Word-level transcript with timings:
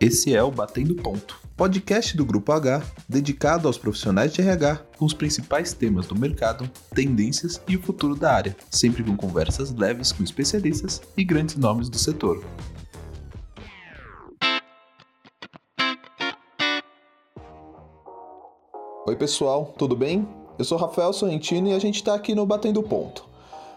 Esse 0.00 0.34
é 0.34 0.42
o 0.42 0.50
Batendo 0.50 0.94
Ponto, 0.94 1.38
podcast 1.54 2.16
do 2.16 2.24
Grupo 2.24 2.52
H, 2.52 2.82
dedicado 3.06 3.68
aos 3.68 3.76
profissionais 3.76 4.32
de 4.32 4.40
RH, 4.40 4.76
com 4.96 5.04
os 5.04 5.12
principais 5.12 5.74
temas 5.74 6.06
do 6.06 6.18
mercado, 6.18 6.66
tendências 6.94 7.60
e 7.68 7.76
o 7.76 7.82
futuro 7.82 8.14
da 8.14 8.32
área, 8.32 8.56
sempre 8.70 9.04
com 9.04 9.14
conversas 9.14 9.70
leves 9.74 10.10
com 10.10 10.24
especialistas 10.24 11.02
e 11.18 11.22
grandes 11.22 11.56
nomes 11.56 11.90
do 11.90 11.98
setor. 11.98 12.42
Oi, 19.06 19.16
pessoal, 19.16 19.74
tudo 19.76 19.94
bem? 19.94 20.26
Eu 20.58 20.64
sou 20.64 20.78
Rafael 20.78 21.12
Sorrentino 21.12 21.68
e 21.68 21.74
a 21.74 21.78
gente 21.78 21.96
está 21.96 22.14
aqui 22.14 22.34
no 22.34 22.46
Batendo 22.46 22.82
Ponto. 22.82 23.29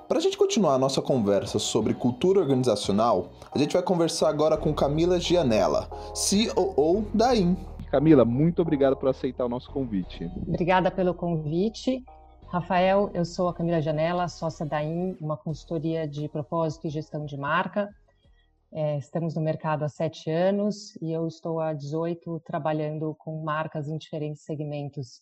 Para 0.08 0.18
a 0.18 0.22
gente 0.22 0.38
continuar 0.38 0.74
a 0.74 0.78
nossa 0.78 1.02
conversa 1.02 1.58
sobre 1.58 1.94
cultura 1.94 2.40
organizacional, 2.40 3.32
a 3.54 3.58
gente 3.58 3.74
vai 3.74 3.82
conversar 3.82 4.30
agora 4.30 4.58
com 4.58 4.74
Camila 4.74 5.20
Gianella, 5.20 5.90
COO 6.14 7.08
da 7.14 7.34
IN. 7.34 7.56
Camila, 7.90 8.26
muito 8.26 8.62
obrigado 8.62 8.98
por 8.98 9.08
aceitar 9.08 9.46
o 9.46 9.50
nosso 9.50 9.72
convite. 9.72 10.30
Obrigada 10.48 10.92
pelo 10.92 11.14
convite. 11.14 12.04
Rafael, 12.48 13.10
eu 13.14 13.24
sou 13.24 13.48
a 13.48 13.54
Camila 13.54 13.82
Janela, 13.82 14.28
sócia 14.28 14.66
da 14.66 14.84
IN, 14.84 15.16
uma 15.22 15.38
consultoria 15.38 16.08
de 16.08 16.28
propósito 16.28 16.88
e 16.88 16.90
gestão 16.90 17.26
de 17.26 17.38
marca. 17.38 17.90
É, 18.74 18.98
estamos 18.98 19.36
no 19.36 19.42
mercado 19.42 19.86
há 19.86 19.90
sete 19.90 20.30
anos 20.30 20.96
e 21.02 21.12
eu 21.14 21.28
estou 21.28 21.60
há 21.60 21.74
18 21.74 22.42
trabalhando 22.46 23.16
com 23.18 23.42
marcas 23.42 23.88
em 23.88 23.98
diferentes 23.98 24.44
segmentos 24.44 25.22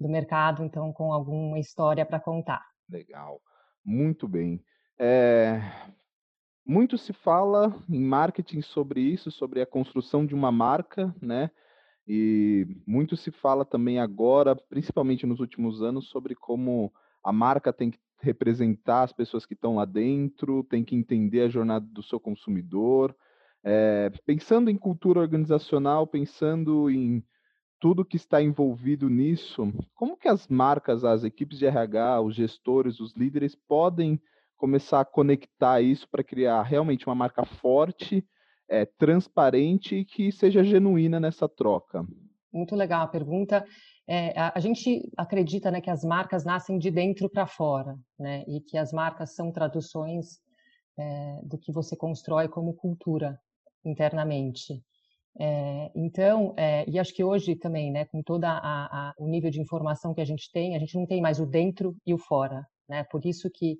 do 0.00 0.08
mercado, 0.08 0.64
então 0.64 0.92
com 0.92 1.12
alguma 1.12 1.58
história 1.58 2.06
para 2.06 2.18
contar. 2.18 2.62
Legal. 2.88 3.40
Muito 3.84 4.28
bem. 4.28 4.62
É, 4.98 5.60
muito 6.64 6.96
se 6.96 7.12
fala 7.12 7.74
em 7.88 8.00
marketing 8.00 8.62
sobre 8.62 9.00
isso, 9.00 9.30
sobre 9.30 9.60
a 9.60 9.66
construção 9.66 10.24
de 10.24 10.34
uma 10.34 10.52
marca, 10.52 11.14
né? 11.20 11.50
E 12.06 12.66
muito 12.86 13.16
se 13.16 13.30
fala 13.30 13.64
também 13.64 13.98
agora, 13.98 14.56
principalmente 14.56 15.26
nos 15.26 15.40
últimos 15.40 15.82
anos, 15.82 16.08
sobre 16.08 16.34
como 16.34 16.92
a 17.22 17.32
marca 17.32 17.72
tem 17.72 17.90
que 17.90 17.98
representar 18.20 19.02
as 19.02 19.12
pessoas 19.12 19.44
que 19.44 19.54
estão 19.54 19.76
lá 19.76 19.84
dentro, 19.84 20.62
tem 20.64 20.84
que 20.84 20.94
entender 20.94 21.42
a 21.42 21.48
jornada 21.48 21.84
do 21.84 22.02
seu 22.02 22.20
consumidor. 22.20 23.14
É, 23.64 24.10
pensando 24.24 24.70
em 24.70 24.76
cultura 24.76 25.20
organizacional, 25.20 26.06
pensando 26.06 26.88
em 26.90 27.24
tudo 27.82 28.04
que 28.04 28.14
está 28.14 28.40
envolvido 28.40 29.10
nisso, 29.10 29.72
como 29.92 30.16
que 30.16 30.28
as 30.28 30.46
marcas, 30.46 31.02
as 31.02 31.24
equipes 31.24 31.58
de 31.58 31.66
RH, 31.66 32.20
os 32.20 32.36
gestores, 32.36 33.00
os 33.00 33.12
líderes 33.16 33.56
podem 33.56 34.22
começar 34.56 35.00
a 35.00 35.04
conectar 35.04 35.80
isso 35.80 36.08
para 36.08 36.22
criar 36.22 36.62
realmente 36.62 37.08
uma 37.08 37.14
marca 37.16 37.44
forte, 37.44 38.24
é, 38.68 38.86
transparente 38.86 39.96
e 39.96 40.04
que 40.04 40.30
seja 40.30 40.62
genuína 40.62 41.18
nessa 41.18 41.48
troca? 41.48 42.06
Muito 42.52 42.76
legal 42.76 43.02
a 43.02 43.08
pergunta. 43.08 43.64
É, 44.06 44.38
a, 44.38 44.52
a, 44.54 44.60
gente 44.60 45.10
acredita 45.16 45.68
né, 45.68 45.80
que 45.80 45.90
as 45.90 46.04
marcas 46.04 46.44
nascem 46.44 46.78
de 46.78 46.88
dentro 46.88 47.28
para 47.28 47.48
fora, 47.48 47.98
né, 48.16 48.44
e 48.46 48.60
que 48.60 48.78
as 48.78 48.92
marcas 48.92 49.34
são 49.34 49.50
traduções 49.50 50.38
é, 50.96 51.40
do 51.42 51.58
que 51.58 51.72
você 51.72 51.96
constrói 51.96 52.46
como 52.46 52.74
cultura 52.74 53.36
internamente. 53.84 54.84
É, 55.38 55.90
então, 55.94 56.54
é, 56.58 56.84
e 56.88 56.98
acho 56.98 57.14
que 57.14 57.24
hoje 57.24 57.56
também, 57.56 57.90
né, 57.90 58.04
com 58.04 58.22
todo 58.22 58.44
o 59.18 59.26
nível 59.26 59.50
de 59.50 59.60
informação 59.60 60.12
que 60.14 60.20
a 60.20 60.24
gente 60.24 60.50
tem, 60.52 60.76
a 60.76 60.78
gente 60.78 60.94
não 60.94 61.06
tem 61.06 61.20
mais 61.20 61.40
o 61.40 61.46
dentro 61.46 61.96
e 62.06 62.12
o 62.12 62.18
fora, 62.18 62.66
né? 62.88 63.04
Por 63.04 63.24
isso 63.24 63.50
que 63.50 63.78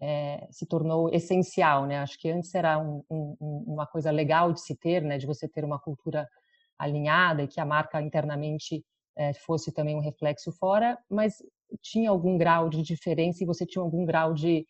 é, 0.00 0.46
se 0.50 0.66
tornou 0.66 1.10
essencial, 1.12 1.86
né? 1.86 1.98
Acho 1.98 2.18
que 2.18 2.30
antes 2.30 2.54
era 2.54 2.78
um, 2.78 3.02
um, 3.10 3.36
uma 3.66 3.86
coisa 3.86 4.10
legal 4.10 4.52
de 4.52 4.60
se 4.60 4.74
ter, 4.76 5.02
né? 5.02 5.18
De 5.18 5.26
você 5.26 5.48
ter 5.48 5.64
uma 5.64 5.78
cultura 5.78 6.26
alinhada 6.78 7.42
e 7.42 7.48
que 7.48 7.60
a 7.60 7.64
marca 7.64 8.00
internamente 8.02 8.84
fosse 9.46 9.72
também 9.72 9.96
um 9.96 10.00
reflexo 10.00 10.52
fora, 10.52 10.98
mas 11.08 11.42
tinha 11.80 12.10
algum 12.10 12.36
grau 12.36 12.68
de 12.68 12.82
diferença 12.82 13.42
e 13.42 13.46
você 13.46 13.64
tinha 13.64 13.82
algum 13.82 14.04
grau 14.04 14.34
de, 14.34 14.66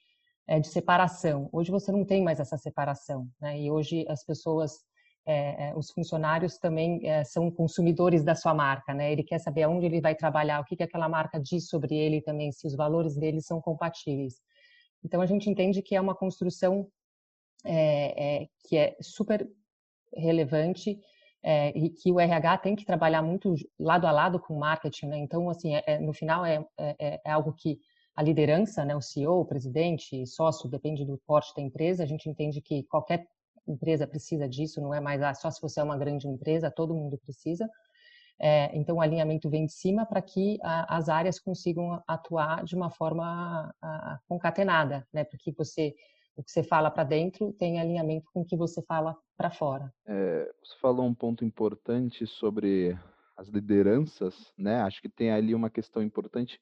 de 0.49 0.69
separação. 0.69 1.49
Hoje 1.53 1.73
você 1.73 1.91
não 1.91 2.05
tem 2.05 2.23
mais 2.23 2.39
essa 2.39 2.57
separação, 2.57 3.29
né? 3.41 3.61
E 3.61 3.71
hoje 3.73 4.05
as 4.09 4.25
pessoas 4.25 4.85
é, 5.27 5.71
é, 5.71 5.75
os 5.77 5.91
funcionários 5.91 6.57
também 6.57 7.01
é, 7.03 7.25
são 7.25 7.51
consumidores 7.51 8.23
da 8.23 8.35
sua 8.35 8.55
marca, 8.55 8.95
né? 8.95 9.11
Ele 9.11 9.25
quer 9.25 9.41
saber 9.41 9.65
aonde 9.65 9.85
ele 9.85 10.01
vai 10.01 10.15
trabalhar, 10.15 10.61
o 10.61 10.65
que, 10.65 10.77
que 10.77 10.85
aquela 10.85 11.09
marca 11.09 11.41
diz 11.41 11.69
sobre 11.69 11.97
ele 11.97 12.23
também, 12.23 12.53
se 12.53 12.65
os 12.65 12.77
valores 12.77 13.17
dele 13.17 13.41
são 13.41 13.61
compatíveis. 13.61 14.41
Então 15.05 15.21
a 15.21 15.27
gente 15.27 15.51
entende 15.51 15.83
que 15.83 15.97
é 15.97 16.01
uma 16.01 16.15
construção 16.15 16.87
é, 17.65 18.43
é, 18.43 18.47
que 18.69 18.77
é 18.77 18.97
super 19.01 19.49
relevante 20.15 20.97
é, 21.43 21.77
e 21.77 21.91
que 21.91 22.13
o 22.13 22.21
RH 22.21 22.59
tem 22.59 22.77
que 22.77 22.85
trabalhar 22.85 23.23
muito 23.23 23.55
lado 23.79 24.07
a 24.07 24.13
lado 24.13 24.39
com 24.39 24.55
o 24.55 24.61
marketing, 24.61 25.07
né? 25.07 25.19
Então 25.19 25.51
assim, 25.51 25.73
no 26.01 26.13
final 26.13 26.47
é, 26.47 26.65
é 26.79 27.31
algo 27.31 27.53
que 27.53 27.81
a 28.15 28.23
liderança, 28.23 28.85
né, 28.85 28.97
o 28.97 29.03
CEO, 29.03 29.41
o 29.41 29.45
presidente, 29.45 30.25
sócio, 30.27 30.71
depende 30.71 31.05
do 31.05 31.19
porte 31.27 31.55
da 31.55 31.61
empresa, 31.61 32.03
a 32.03 32.07
gente 32.07 32.31
entende 32.31 32.63
que 32.63 32.83
qualquer 32.85 33.27
empresa 33.67 34.07
precisa 34.07 34.49
disso, 34.49 34.81
não 34.81 34.95
é 34.95 35.01
mais 35.01 35.23
ah, 35.23 35.35
só 35.35 35.51
se 35.51 35.61
você 35.61 35.81
é 35.81 35.83
uma 35.83 35.97
grande 35.97 36.29
empresa, 36.29 36.71
todo 36.71 36.95
mundo 36.95 37.19
precisa. 37.19 37.69
É, 38.39 38.77
então, 38.77 38.97
o 38.97 39.01
alinhamento 39.01 39.49
vem 39.49 39.65
de 39.65 39.73
cima 39.73 40.05
para 40.05 40.21
que 40.21 40.59
a, 40.63 40.97
as 40.97 41.09
áreas 41.09 41.39
consigam 41.39 42.03
atuar 42.07 42.65
de 42.65 42.77
uma 42.77 42.91
forma 42.91 43.75
a, 43.81 44.19
concatenada, 44.29 45.07
né? 45.13 45.25
Para 45.25 45.39
que 45.39 45.53
você 45.53 45.95
o 46.37 46.43
que 46.43 46.53
você 46.53 46.63
fala 46.63 46.91
para 46.91 47.03
dentro 47.03 47.55
tem 47.55 47.81
alinhamento 47.81 48.31
com 48.31 48.43
o 48.43 48.45
que 48.45 48.59
você 48.59 48.83
fala 48.83 49.17
para 49.39 49.51
fora. 49.51 49.91
É, 50.07 50.45
você 50.63 50.79
falou 50.79 51.07
um 51.07 51.15
ponto 51.15 51.43
importante 51.47 52.27
sobre 52.27 52.95
as 53.37 53.49
lideranças, 53.49 54.53
né? 54.57 54.83
Acho 54.83 55.01
que 55.01 55.09
tem 55.09 55.31
ali 55.31 55.55
uma 55.55 55.71
questão 55.71 56.03
importante 56.03 56.61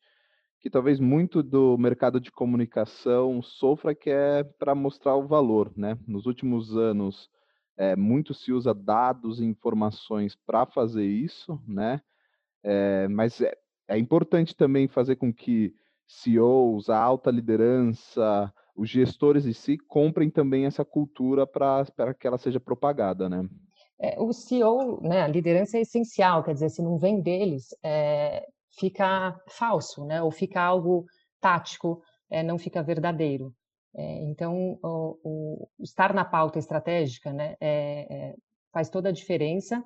que 0.65 0.71
talvez 0.71 0.99
muito 0.99 1.43
do 1.43 1.77
mercado 1.77 2.19
de 2.19 2.33
comunicação 2.33 3.43
sofra, 3.43 3.95
que 3.95 4.09
é 4.09 4.43
para 4.43 4.75
mostrar 4.75 5.15
o 5.15 5.27
valor, 5.27 5.71
né? 5.77 5.99
Nos 6.09 6.25
últimos 6.25 6.75
anos, 6.75 7.29
é, 7.77 7.95
muito 7.95 8.33
se 8.33 8.51
usa 8.51 8.73
dados 8.73 9.41
e 9.41 9.45
informações 9.45 10.35
para 10.35 10.65
fazer 10.65 11.05
isso, 11.05 11.61
né? 11.69 12.01
É, 12.63 13.07
mas 13.09 13.43
é, 13.43 13.55
é 13.87 13.99
importante 13.99 14.57
também 14.57 14.89
fazer 14.89 15.17
com 15.17 15.31
que 15.31 15.75
CEOs, 16.07 16.89
a 16.89 16.99
alta 16.99 17.31
liderança, 17.31 18.51
os 18.75 18.89
gestores 18.89 19.45
em 19.45 19.53
si 19.53 19.77
comprem 19.77 20.31
também 20.31 20.65
essa 20.65 20.83
cultura 20.83 21.47
para 21.47 22.15
que 22.19 22.27
ela 22.27 22.39
seja 22.39 22.59
propagada, 22.59 23.29
né? 23.29 23.47
É, 24.01 24.19
o 24.19 24.33
CEO, 24.33 25.03
né, 25.03 25.21
a 25.21 25.29
liderança 25.29 25.77
é 25.77 25.83
essencial, 25.83 26.43
quer 26.43 26.55
dizer, 26.55 26.71
se 26.71 26.81
não 26.81 26.97
vem 26.97 27.21
deles, 27.21 27.77
é, 27.83 28.49
fica 28.79 29.39
falso, 29.49 30.05
né? 30.05 30.23
Ou 30.23 30.31
fica 30.31 30.61
algo 30.61 31.05
tático, 31.41 32.03
é, 32.31 32.43
não 32.43 32.59
fica 32.59 32.83
verdadeiro. 32.83 33.55
É, 33.97 34.23
então, 34.25 34.79
o, 34.83 35.19
o, 35.23 35.69
estar 35.81 36.13
na 36.13 36.25
pauta 36.25 36.59
estratégica, 36.59 37.33
né, 37.33 37.55
é, 37.61 38.07
é 38.11 38.35
faz 38.73 38.91
toda 38.91 39.11
a 39.11 39.13
diferença 39.13 39.83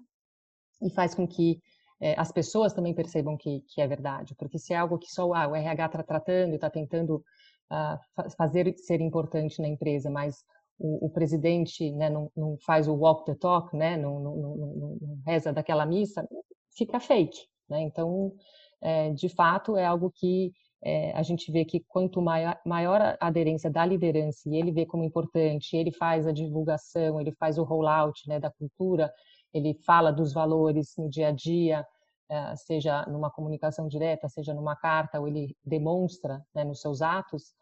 e 0.80 0.90
faz 0.90 1.14
com 1.14 1.28
que 1.28 1.60
é, 2.00 2.14
as 2.18 2.32
pessoas 2.32 2.72
também 2.72 2.94
percebam 2.94 3.36
que, 3.36 3.60
que, 3.68 3.82
é 3.82 3.86
verdade, 3.86 4.34
porque 4.36 4.58
se 4.58 4.72
é 4.72 4.76
algo 4.76 4.98
que 4.98 5.10
só 5.10 5.34
ah, 5.34 5.48
o 5.48 5.54
RH 5.54 5.86
está 5.86 6.02
tratando 6.02 6.54
está 6.54 6.70
tentando 6.70 7.16
uh, 7.16 8.30
fazer 8.36 8.72
ser 8.78 9.00
importante 9.00 9.60
na 9.60 9.68
empresa, 9.68 10.08
mas 10.08 10.36
o, 10.78 11.06
o 11.06 11.10
presidente 11.10 11.90
né, 11.92 12.08
não, 12.08 12.30
não, 12.36 12.56
faz 12.64 12.86
o 12.88 12.94
walk 12.94 13.26
the 13.26 13.34
talk, 13.34 13.76
né, 13.76 13.96
não, 13.96 14.20
não, 14.20 14.36
não, 14.36 15.18
reza 15.26 15.52
daquela 15.52 15.84
missa, 15.84 16.26
fica 16.76 17.00
fake. 17.00 17.38
Né? 17.68 17.82
Então, 17.82 18.32
é, 18.80 19.10
de 19.12 19.28
fato, 19.28 19.76
é 19.76 19.84
algo 19.84 20.10
que 20.14 20.52
é, 20.82 21.12
a 21.12 21.22
gente 21.22 21.50
vê 21.50 21.64
que 21.64 21.80
quanto 21.88 22.22
maior, 22.22 22.58
maior 22.64 23.00
a 23.00 23.16
aderência 23.20 23.70
da 23.70 23.84
liderança 23.84 24.48
e 24.48 24.56
ele 24.56 24.70
vê 24.70 24.86
como 24.86 25.04
importante, 25.04 25.76
ele 25.76 25.90
faz 25.90 26.26
a 26.26 26.32
divulgação, 26.32 27.20
ele 27.20 27.32
faz 27.32 27.58
o 27.58 27.64
rollout 27.64 28.28
né, 28.28 28.38
da 28.38 28.50
cultura, 28.50 29.12
ele 29.52 29.74
fala 29.84 30.12
dos 30.12 30.32
valores 30.32 30.94
no 30.96 31.08
dia 31.08 31.28
a 31.28 31.32
dia, 31.32 31.86
é, 32.30 32.56
seja 32.56 33.04
numa 33.06 33.30
comunicação 33.30 33.88
direta, 33.88 34.28
seja 34.28 34.54
numa 34.54 34.76
carta, 34.76 35.20
ou 35.20 35.26
ele 35.26 35.56
demonstra 35.64 36.40
né, 36.54 36.62
nos 36.62 36.80
seus 36.80 37.02
atos, 37.02 37.54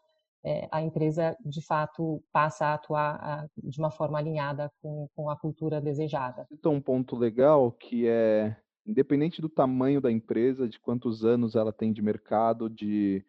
é, 0.45 0.67
a 0.71 0.81
empresa 0.81 1.35
de 1.43 1.65
fato 1.65 2.23
passa 2.31 2.67
a 2.67 2.73
atuar 2.75 3.15
a, 3.15 3.47
de 3.57 3.79
uma 3.79 3.89
forma 3.89 4.19
alinhada 4.19 4.71
com, 4.81 5.07
com 5.15 5.29
a 5.29 5.37
cultura 5.37 5.81
desejada. 5.81 6.45
Então, 6.51 6.73
um 6.73 6.81
ponto 6.81 7.15
legal 7.15 7.71
que 7.71 8.07
é 8.07 8.55
independente 8.87 9.41
do 9.41 9.49
tamanho 9.49 9.99
da 9.99 10.09
empresa, 10.09 10.67
de 10.67 10.79
quantos 10.79 11.25
anos 11.25 11.55
ela 11.55 11.73
tem 11.73 11.91
de 11.91 12.01
mercado, 12.01 12.69
de 12.69 13.23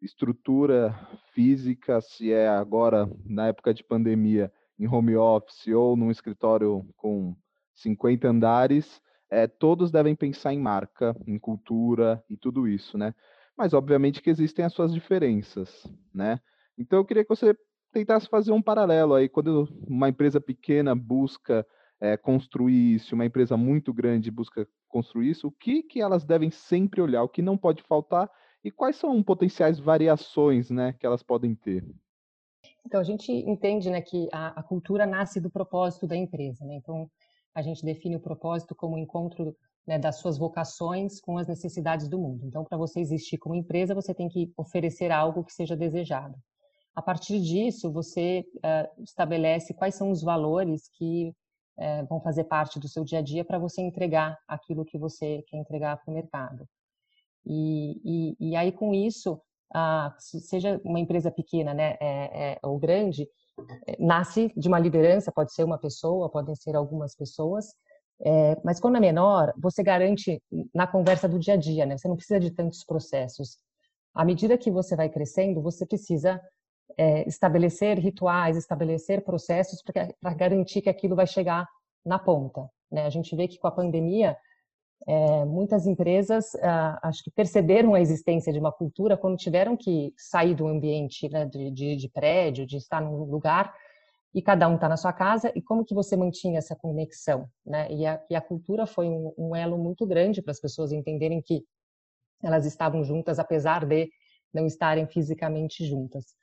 estrutura 0.00 0.96
física, 1.32 2.00
se 2.00 2.32
é 2.32 2.48
agora 2.48 3.10
na 3.24 3.48
época 3.48 3.74
de 3.74 3.82
pandemia 3.82 4.52
em 4.78 4.86
home 4.86 5.16
office 5.16 5.68
ou 5.68 5.96
num 5.96 6.10
escritório 6.10 6.86
com 6.96 7.36
50 7.74 8.28
andares, 8.28 9.02
é, 9.30 9.46
todos 9.46 9.90
devem 9.90 10.14
pensar 10.14 10.52
em 10.52 10.58
marca, 10.58 11.16
em 11.26 11.38
cultura 11.38 12.22
e 12.28 12.36
tudo 12.36 12.68
isso, 12.68 12.96
né? 12.96 13.14
Mas 13.56 13.74
obviamente 13.74 14.22
que 14.22 14.30
existem 14.30 14.64
as 14.64 14.72
suas 14.72 14.92
diferenças, 14.92 15.86
né? 16.14 16.40
Então 16.78 16.98
eu 16.98 17.04
queria 17.04 17.24
que 17.24 17.28
você 17.28 17.56
tentasse 17.92 18.28
fazer 18.28 18.52
um 18.52 18.62
paralelo 18.62 19.14
aí 19.14 19.28
quando 19.28 19.68
uma 19.86 20.08
empresa 20.08 20.40
pequena 20.40 20.94
busca 20.94 21.66
é, 22.00 22.16
construir 22.16 22.96
isso, 22.96 23.14
uma 23.14 23.24
empresa 23.24 23.56
muito 23.56 23.92
grande 23.92 24.30
busca 24.30 24.66
construir 24.92 25.30
isso, 25.30 25.48
o 25.48 25.52
que, 25.52 25.82
que 25.82 26.00
elas 26.00 26.24
devem 26.24 26.50
sempre 26.50 27.00
olhar, 27.00 27.22
o 27.22 27.28
que 27.28 27.42
não 27.42 27.56
pode 27.56 27.82
faltar 27.82 28.30
e 28.62 28.70
quais 28.70 28.96
são 28.96 29.20
potenciais 29.22 29.80
variações 29.80 30.70
né, 30.70 30.92
que 30.92 31.06
elas 31.06 31.22
podem 31.22 31.54
ter? 31.54 31.84
Então, 32.86 33.00
a 33.00 33.04
gente 33.04 33.32
entende 33.32 33.90
né, 33.90 34.00
que 34.00 34.28
a, 34.32 34.60
a 34.60 34.62
cultura 34.62 35.06
nasce 35.06 35.40
do 35.40 35.50
propósito 35.50 36.06
da 36.06 36.16
empresa. 36.16 36.64
Né? 36.64 36.74
Então, 36.74 37.10
a 37.54 37.62
gente 37.62 37.84
define 37.84 38.16
o 38.16 38.20
propósito 38.20 38.74
como 38.74 38.96
o 38.96 38.98
encontro 38.98 39.56
né, 39.86 39.98
das 39.98 40.18
suas 40.18 40.38
vocações 40.38 41.20
com 41.20 41.38
as 41.38 41.46
necessidades 41.46 42.08
do 42.08 42.18
mundo. 42.18 42.46
Então, 42.46 42.64
para 42.64 42.78
você 42.78 43.00
existir 43.00 43.38
como 43.38 43.54
empresa, 43.54 43.94
você 43.94 44.14
tem 44.14 44.28
que 44.28 44.52
oferecer 44.56 45.10
algo 45.10 45.44
que 45.44 45.52
seja 45.52 45.76
desejado. 45.76 46.36
A 46.94 47.00
partir 47.00 47.40
disso, 47.40 47.90
você 47.90 48.44
uh, 48.56 49.02
estabelece 49.02 49.74
quais 49.74 49.94
são 49.94 50.10
os 50.10 50.22
valores 50.22 50.88
que 50.88 51.34
uh, 51.78 52.06
vão 52.06 52.20
fazer 52.20 52.44
parte 52.44 52.78
do 52.78 52.88
seu 52.88 53.04
dia 53.04 53.18
a 53.18 53.22
dia 53.22 53.44
para 53.44 53.58
você 53.58 53.80
entregar 53.80 54.38
aquilo 54.46 54.84
que 54.84 54.98
você 54.98 55.42
quer 55.48 55.56
entregar 55.56 55.96
para 55.96 56.10
o 56.10 56.14
mercado. 56.14 56.66
E, 57.44 58.00
e, 58.04 58.50
e, 58.50 58.56
aí, 58.56 58.70
com 58.70 58.94
isso, 58.94 59.34
uh, 59.74 60.12
seja 60.18 60.80
uma 60.84 61.00
empresa 61.00 61.30
pequena 61.30 61.74
né, 61.74 61.96
é, 62.00 62.52
é, 62.52 62.58
ou 62.62 62.78
grande, 62.78 63.28
é, 63.86 63.96
nasce 63.98 64.52
de 64.56 64.68
uma 64.68 64.78
liderança, 64.78 65.32
pode 65.32 65.52
ser 65.52 65.64
uma 65.64 65.78
pessoa, 65.78 66.30
podem 66.30 66.54
ser 66.54 66.76
algumas 66.76 67.16
pessoas, 67.16 67.66
é, 68.24 68.56
mas 68.64 68.78
quando 68.78 68.96
é 68.96 69.00
menor, 69.00 69.52
você 69.58 69.82
garante 69.82 70.40
na 70.72 70.86
conversa 70.86 71.28
do 71.28 71.38
dia 71.38 71.54
a 71.54 71.56
dia, 71.56 71.84
né? 71.84 71.98
Você 71.98 72.06
não 72.06 72.14
precisa 72.14 72.38
de 72.38 72.52
tantos 72.52 72.84
processos. 72.84 73.58
À 74.14 74.24
medida 74.24 74.56
que 74.56 74.70
você 74.70 74.94
vai 74.94 75.08
crescendo, 75.08 75.60
você 75.60 75.84
precisa 75.84 76.40
é, 76.96 77.26
estabelecer 77.28 77.98
rituais, 77.98 78.56
estabelecer 78.56 79.24
processos 79.24 79.82
para 79.82 80.34
garantir 80.34 80.82
que 80.82 80.88
aquilo 80.88 81.16
vai 81.16 81.26
chegar 81.26 81.66
na 82.04 82.18
ponta. 82.18 82.68
Né? 82.90 83.04
A 83.06 83.10
gente 83.10 83.34
vê 83.34 83.48
que 83.48 83.58
com 83.58 83.66
a 83.66 83.72
pandemia, 83.72 84.36
é, 85.06 85.44
muitas 85.44 85.86
empresas 85.86 86.54
ah, 86.62 87.00
acho 87.02 87.24
que 87.24 87.30
perceberam 87.30 87.94
a 87.94 88.00
existência 88.00 88.52
de 88.52 88.58
uma 88.58 88.70
cultura 88.70 89.16
quando 89.16 89.36
tiveram 89.36 89.76
que 89.76 90.12
sair 90.16 90.54
do 90.54 90.66
ambiente 90.68 91.28
né, 91.28 91.44
de, 91.44 91.70
de, 91.70 91.96
de 91.96 92.08
prédio, 92.08 92.66
de 92.66 92.76
estar 92.76 93.00
num 93.00 93.24
lugar 93.24 93.74
e 94.34 94.40
cada 94.40 94.68
um 94.68 94.76
está 94.76 94.88
na 94.88 94.96
sua 94.96 95.12
casa, 95.12 95.52
e 95.54 95.60
como 95.60 95.84
que 95.84 95.94
você 95.94 96.16
mantinha 96.16 96.58
essa 96.58 96.74
conexão, 96.74 97.46
né? 97.66 97.92
E 97.92 98.06
a, 98.06 98.18
e 98.30 98.34
a 98.34 98.40
cultura 98.40 98.86
foi 98.86 99.06
um, 99.06 99.32
um 99.36 99.54
elo 99.54 99.76
muito 99.76 100.06
grande 100.06 100.40
para 100.40 100.52
as 100.52 100.60
pessoas 100.60 100.90
entenderem 100.90 101.42
que 101.42 101.62
elas 102.42 102.64
estavam 102.64 103.04
juntas, 103.04 103.38
apesar 103.38 103.84
de 103.84 104.10
não 104.52 104.66
estarem 104.66 105.06
fisicamente 105.06 105.84
juntas. 105.84 106.34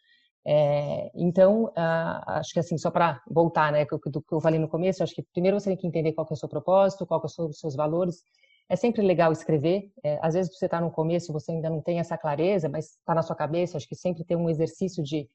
É, 0.46 1.12
então, 1.14 1.66
uh, 1.66 2.24
acho 2.28 2.54
que 2.54 2.60
assim, 2.60 2.78
só 2.78 2.90
para 2.90 3.22
voltar, 3.30 3.72
né, 3.72 3.86
do, 3.86 4.00
do 4.10 4.22
que 4.22 4.34
eu 4.34 4.42
falei 4.42 4.60
no 4.60 4.68
começo, 4.68 5.04
acho 5.04 5.14
que 5.14 5.24
primeiro 5.34 5.60
você 5.60 5.70
tem 5.70 5.78
que 5.78 5.88
entender 5.88 6.14
qual 6.14 6.26
que 6.26 6.34
é 6.34 6.36
o 6.36 6.38
seu 6.38 6.50
propósito, 6.50 7.06
qual 7.06 7.22
que 7.22 7.28
são 7.28 7.48
os 7.48 7.60
seus 7.60 7.76
valores. 7.76 8.24
É 8.70 8.76
sempre 8.76 9.02
legal 9.02 9.32
escrever. 9.32 9.92
É, 10.04 10.20
às 10.22 10.34
vezes 10.36 10.56
você 10.56 10.66
está 10.66 10.80
no 10.80 10.92
começo, 10.92 11.34
você 11.34 11.52
ainda 11.52 11.70
não 11.70 11.82
tem 11.82 12.00
essa 12.00 12.18
clareza, 12.18 12.70
mas 12.70 12.98
está 12.98 13.16
na 13.16 13.24
sua 13.24 13.36
cabeça. 13.36 13.78
Acho 13.78 13.88
que 13.88 13.96
sempre 13.96 14.24
tem 14.24 14.38
um 14.38 14.50
exercício 14.50 15.04
de 15.04 15.28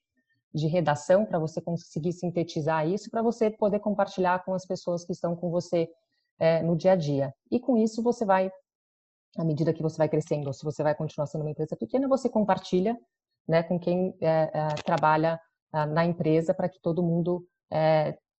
de 0.55 0.69
redação 0.69 1.27
para 1.27 1.39
você 1.39 1.61
conseguir 1.61 2.13
sintetizar 2.13 2.89
isso, 2.89 3.11
para 3.11 3.21
você 3.21 3.51
poder 3.51 3.81
compartilhar 3.81 4.45
com 4.45 4.55
as 4.55 4.65
pessoas 4.65 5.05
que 5.05 5.13
estão 5.13 5.35
com 5.35 5.51
você 5.51 5.89
é, 6.39 6.63
no 6.63 6.77
dia 6.77 6.93
a 6.93 6.97
dia. 6.97 7.35
E 7.51 7.59
com 7.59 7.77
isso 7.77 8.01
você 8.03 8.25
vai, 8.25 8.51
à 9.37 9.45
medida 9.45 9.75
que 9.75 9.83
você 9.83 9.99
vai 9.99 10.09
crescendo, 10.09 10.47
ou 10.47 10.53
se 10.53 10.65
você 10.65 10.83
vai 10.85 10.95
continuar 10.95 11.27
sendo 11.27 11.41
uma 11.41 11.51
empresa 11.51 11.77
pequena, 11.77 12.07
você 12.07 12.29
compartilha 12.29 12.97
né, 13.47 13.63
com 13.63 13.79
quem 13.79 14.15
é, 14.21 14.51
é, 14.53 14.69
trabalha 14.85 15.41
na 15.93 16.05
empresa 16.05 16.55
para 16.55 16.69
que 16.69 16.81
todo 16.81 17.03
mundo 17.03 17.45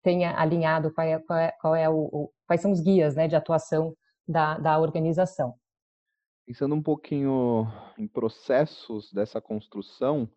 tenha 0.02 0.40
alinhado 0.40 0.94
qual 0.94 1.06
é, 1.06 1.20
qual 1.20 1.40
é, 1.40 1.52
qual 1.60 1.76
é 1.76 1.90
o, 1.90 2.10
o, 2.12 2.32
quais 2.48 2.62
são 2.62 2.72
os 2.72 2.80
guias 2.80 3.16
né, 3.16 3.28
de 3.28 3.36
atuação 3.36 3.94
da, 4.26 4.58
da 4.58 4.80
organização. 4.80 5.54
Pensando 6.46 6.76
um 6.76 6.82
pouquinho 6.82 7.68
em 7.98 8.08
processos 8.08 9.12
dessa 9.12 9.42
construção, 9.42 10.30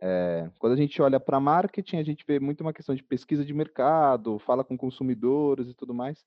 é, 0.00 0.50
quando 0.58 0.74
a 0.74 0.76
gente 0.76 1.00
olha 1.00 1.18
para 1.18 1.40
marketing, 1.40 1.96
a 1.96 2.02
gente 2.02 2.24
vê 2.28 2.38
muito 2.38 2.60
uma 2.60 2.74
questão 2.74 2.94
de 2.94 3.02
pesquisa 3.02 3.42
de 3.42 3.54
mercado, 3.54 4.38
fala 4.38 4.62
com 4.62 4.76
consumidores 4.76 5.68
e 5.68 5.74
tudo 5.74 5.94
mais. 5.94 6.22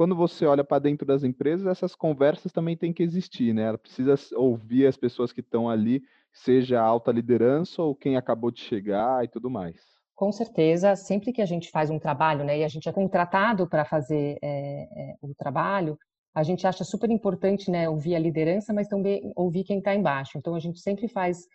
Quando 0.00 0.16
você 0.16 0.46
olha 0.46 0.64
para 0.64 0.78
dentro 0.78 1.06
das 1.06 1.24
empresas, 1.24 1.66
essas 1.66 1.94
conversas 1.94 2.50
também 2.50 2.74
têm 2.74 2.90
que 2.90 3.02
existir, 3.02 3.52
né? 3.52 3.64
Ela 3.64 3.76
precisa 3.76 4.14
ouvir 4.34 4.86
as 4.86 4.96
pessoas 4.96 5.30
que 5.30 5.40
estão 5.40 5.68
ali, 5.68 6.00
seja 6.32 6.80
a 6.80 6.82
alta 6.82 7.12
liderança 7.12 7.82
ou 7.82 7.94
quem 7.94 8.16
acabou 8.16 8.50
de 8.50 8.60
chegar 8.60 9.22
e 9.22 9.28
tudo 9.28 9.50
mais. 9.50 9.76
Com 10.14 10.32
certeza, 10.32 10.96
sempre 10.96 11.34
que 11.34 11.42
a 11.42 11.44
gente 11.44 11.70
faz 11.70 11.90
um 11.90 11.98
trabalho, 11.98 12.46
né, 12.46 12.60
e 12.60 12.64
a 12.64 12.68
gente 12.68 12.88
é 12.88 12.92
contratado 12.92 13.68
para 13.68 13.84
fazer 13.84 14.38
é, 14.40 14.84
é, 14.84 15.14
o 15.20 15.34
trabalho, 15.34 15.98
a 16.34 16.42
gente 16.42 16.66
acha 16.66 16.82
super 16.82 17.10
importante, 17.10 17.70
né, 17.70 17.86
ouvir 17.86 18.14
a 18.14 18.18
liderança, 18.18 18.72
mas 18.72 18.88
também 18.88 19.30
ouvir 19.36 19.64
quem 19.64 19.80
está 19.80 19.94
embaixo. 19.94 20.38
Então, 20.38 20.54
a 20.54 20.60
gente 20.60 20.80
sempre 20.80 21.08
faz 21.08 21.46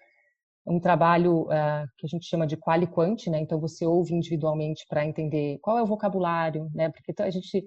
um 0.67 0.79
trabalho 0.79 1.45
uh, 1.45 1.87
que 1.97 2.05
a 2.05 2.09
gente 2.09 2.27
chama 2.27 2.45
de 2.45 2.57
quali 2.57 2.85
quant, 2.85 3.25
né? 3.27 3.39
Então 3.39 3.59
você 3.59 3.87
ouve 3.87 4.13
individualmente 4.13 4.85
para 4.87 5.05
entender 5.05 5.57
qual 5.63 5.79
é 5.79 5.83
o 5.83 5.87
vocabulário, 5.87 6.69
né? 6.73 6.89
Porque 6.89 7.13
a 7.21 7.29
gente 7.29 7.63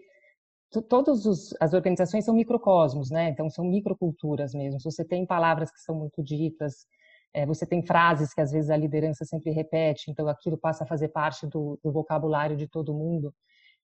todas 0.89 1.25
as 1.61 1.73
organizações 1.73 2.25
são 2.25 2.35
microcosmos, 2.35 3.11
né? 3.11 3.31
Então 3.31 3.49
são 3.49 3.65
microculturas 3.65 4.55
mesmo. 4.55 4.81
Você 4.81 5.05
tem 5.05 5.27
palavras 5.27 5.71
que 5.71 5.81
são 5.81 5.95
muito 5.95 6.23
ditas, 6.23 6.87
é, 7.35 7.47
você 7.47 7.67
tem 7.67 7.83
frases 7.83 8.33
que 8.33 8.41
às 8.41 8.51
vezes 8.51 8.71
a 8.71 8.77
liderança 8.77 9.25
sempre 9.25 9.51
repete, 9.51 10.11
então 10.11 10.29
aquilo 10.29 10.59
passa 10.59 10.85
a 10.85 10.87
fazer 10.87 11.09
parte 11.09 11.47
do, 11.47 11.79
do 11.83 11.93
vocabulário 11.93 12.57
de 12.57 12.69
todo 12.69 12.95
mundo. 12.95 13.35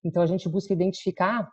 Então 0.03 0.21
a 0.21 0.25
gente 0.25 0.47
busca 0.49 0.73
identificar 0.73 1.47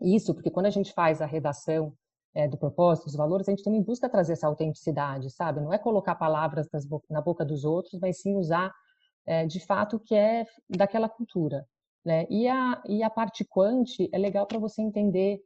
isso, 0.00 0.34
porque 0.34 0.50
quando 0.50 0.66
a 0.66 0.70
gente 0.70 0.92
faz 0.92 1.20
a 1.20 1.26
redação 1.26 1.92
é, 2.34 2.46
do 2.46 2.56
propósito, 2.56 3.06
dos 3.06 3.16
valores, 3.16 3.48
a 3.48 3.52
gente 3.52 3.64
também 3.64 3.82
busca 3.82 4.08
trazer 4.08 4.34
essa 4.34 4.46
autenticidade, 4.46 5.30
sabe? 5.30 5.60
Não 5.60 5.72
é 5.72 5.78
colocar 5.78 6.14
palavras 6.14 6.68
bo 6.86 7.02
na 7.10 7.20
boca 7.20 7.44
dos 7.44 7.64
outros, 7.64 8.00
mas 8.00 8.20
sim 8.20 8.36
usar 8.36 8.72
é, 9.26 9.46
de 9.46 9.64
fato 9.64 9.96
o 9.96 10.00
que 10.00 10.14
é 10.14 10.44
daquela 10.68 11.08
cultura. 11.08 11.66
Né? 12.04 12.26
E, 12.30 12.48
a, 12.48 12.82
e 12.86 13.02
a 13.02 13.10
parte 13.10 13.44
quant 13.44 13.86
é 14.12 14.18
legal 14.18 14.46
para 14.46 14.58
você 14.58 14.80
entender 14.80 15.42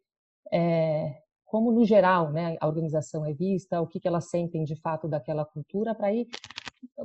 é, 0.53 1.17
como, 1.47 1.71
no 1.71 1.85
geral, 1.85 2.33
né, 2.33 2.57
a 2.61 2.67
organização 2.67 3.27
é 3.27 3.33
vista, 3.33 3.81
o 3.81 3.87
que, 3.87 4.01
que 4.01 4.09
elas 4.09 4.31
sentem 4.31 4.65
de 4.65 4.75
fato 4.77 5.07
daquela 5.07 5.45
cultura, 5.45 5.95
para 5.95 6.07
aí, 6.07 6.27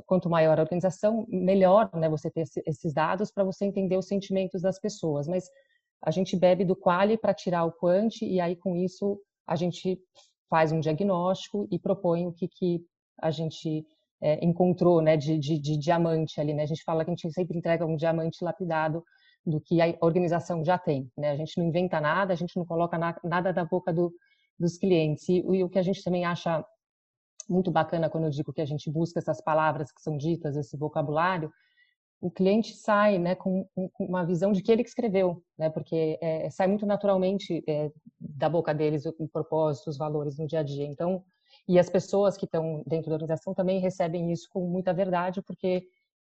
quanto 0.06 0.30
maior 0.30 0.58
a 0.58 0.62
organização, 0.62 1.26
melhor 1.28 1.90
né, 1.94 2.08
você 2.08 2.30
ter 2.30 2.44
esses 2.66 2.94
dados 2.94 3.30
para 3.30 3.44
você 3.44 3.64
entender 3.64 3.96
os 3.96 4.06
sentimentos 4.06 4.62
das 4.62 4.78
pessoas. 4.80 5.28
Mas 5.28 5.50
a 6.02 6.10
gente 6.10 6.36
bebe 6.36 6.64
do 6.64 6.76
quali 6.76 7.18
para 7.18 7.34
tirar 7.34 7.64
o 7.64 7.72
quant, 7.72 8.22
e 8.22 8.40
aí 8.40 8.56
com 8.56 8.74
isso 8.76 9.20
a 9.46 9.56
gente 9.56 10.00
faz 10.48 10.72
um 10.72 10.80
diagnóstico 10.80 11.68
e 11.70 11.78
propõe 11.78 12.26
o 12.26 12.32
que, 12.32 12.48
que 12.48 12.80
a 13.20 13.30
gente 13.30 13.84
é, 14.20 14.44
encontrou 14.44 15.00
né, 15.00 15.16
de, 15.16 15.38
de, 15.38 15.58
de, 15.58 15.76
diamante 15.76 16.40
ali. 16.40 16.54
Né? 16.54 16.62
A 16.62 16.66
gente 16.66 16.84
fala 16.84 17.04
que 17.04 17.10
a 17.10 17.14
gente 17.14 17.30
sempre 17.32 17.58
entrega 17.58 17.84
um 17.84 17.96
diamante 17.96 18.42
lapidado 18.42 19.04
do 19.48 19.60
que 19.60 19.80
a 19.80 19.96
organização 20.00 20.64
já 20.64 20.78
tem. 20.78 21.10
Né? 21.16 21.30
A 21.30 21.36
gente 21.36 21.58
não 21.58 21.66
inventa 21.66 22.00
nada, 22.00 22.32
a 22.32 22.36
gente 22.36 22.56
não 22.56 22.64
coloca 22.64 22.98
na, 22.98 23.16
nada 23.24 23.52
da 23.52 23.64
boca 23.64 23.92
do, 23.92 24.12
dos 24.58 24.76
clientes. 24.76 25.28
E, 25.28 25.38
e, 25.38 25.64
o 25.64 25.68
que 25.68 25.78
a 25.78 25.82
gente 25.82 26.02
também 26.02 26.24
acha 26.24 26.64
muito 27.48 27.70
bacana 27.70 28.10
quando 28.10 28.24
eu 28.24 28.30
digo 28.30 28.52
que 28.52 28.60
a 28.60 28.66
gente 28.66 28.90
busca 28.90 29.18
essas 29.18 29.40
palavras 29.40 29.90
que 29.90 30.02
são 30.02 30.16
ditas, 30.18 30.56
esse 30.56 30.76
vocabulário, 30.76 31.50
o 32.20 32.30
cliente 32.30 32.74
sai 32.74 33.18
né, 33.18 33.34
com, 33.34 33.66
com, 33.74 34.04
uma 34.04 34.26
visão 34.26 34.52
de 34.52 34.60
que 34.60 34.70
ele 34.70 34.82
que 34.82 34.88
escreveu, 34.88 35.42
né, 35.56 35.70
porque 35.70 36.18
é, 36.20 36.50
sai 36.50 36.66
muito 36.66 36.84
naturalmente 36.84 37.62
é, 37.66 37.90
da 38.20 38.48
boca 38.48 38.74
deles 38.74 39.06
o, 39.06 39.14
o 39.18 39.28
propósito, 39.28 39.88
os 39.88 39.96
valores 39.96 40.36
no 40.36 40.46
dia 40.46 40.60
a 40.60 40.62
dia. 40.62 40.84
Então, 40.84 41.24
e 41.66 41.78
as 41.78 41.88
pessoas 41.88 42.36
que 42.36 42.44
estão 42.44 42.82
dentro 42.86 43.08
da 43.08 43.14
organização 43.14 43.54
também 43.54 43.80
recebem 43.80 44.30
isso 44.32 44.48
com 44.50 44.66
muita 44.66 44.92
verdade, 44.92 45.40
porque 45.40 45.86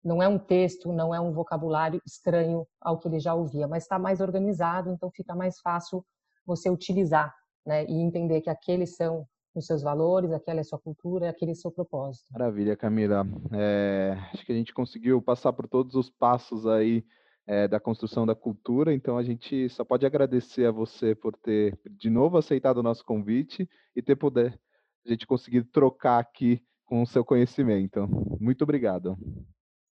não 0.04 0.22
é 0.22 0.28
um 0.28 0.38
texto, 0.38 0.92
não 0.92 1.14
é 1.14 1.20
um 1.20 1.32
vocabulário 1.32 2.02
estranho 2.06 2.68
ao 2.82 2.98
que 3.00 3.08
ele 3.08 3.20
já 3.20 3.34
ouvia, 3.34 3.68
mas 3.68 3.84
está 3.84 3.98
mais 3.98 4.20
organizado, 4.20 4.90
então 4.90 5.10
fica 5.12 5.36
mais 5.36 5.60
fácil 5.60 6.06
você 6.46 6.70
utilizar 6.70 7.34
né, 7.66 7.86
e 7.86 7.94
entender 7.94 8.42
que 8.42 8.50
aqueles 8.50 8.96
são 8.96 9.26
os 9.56 9.66
seus 9.66 9.82
valores, 9.82 10.32
aquela 10.32 10.60
é 10.60 10.62
a 10.62 10.66
sua 10.66 10.80
cultura, 10.80 11.30
aquele 11.30 11.52
é 11.52 11.54
o 11.54 11.58
seu 11.58 11.72
propósito. 11.72 12.26
Maravilha, 12.32 12.76
Camila. 12.76 13.26
É, 13.54 14.18
acho 14.34 14.46
que 14.46 14.52
a 14.52 14.56
gente 14.56 14.74
conseguiu 14.74 15.22
passar 15.22 15.54
por 15.54 15.68
todos 15.68 15.96
os 15.96 16.10
passos 16.10 16.66
aí 16.66 17.06
é, 17.46 17.68
da 17.68 17.80
construção 17.80 18.26
da 18.26 18.34
cultura, 18.34 18.94
então 18.94 19.18
a 19.18 19.24
gente 19.24 19.70
só 19.70 19.84
pode 19.84 20.06
agradecer 20.06 20.66
a 20.66 20.72
você 20.72 21.14
por 21.14 21.36
ter 21.38 21.78
de 21.90 22.10
novo 22.10 22.38
aceitado 22.38 22.78
o 22.78 22.84
nosso 22.84 23.06
convite 23.06 23.70
e 23.96 24.02
ter 24.02 24.16
poder 24.16 24.60
a 25.06 25.10
gente 25.10 25.28
conseguir 25.28 25.64
trocar 25.66 26.20
aqui 26.20 26.62
com 26.86 27.02
o 27.02 27.08
seu 27.08 27.24
conhecimento. 27.24 28.08
Muito 28.40 28.64
obrigado. 28.64 29.18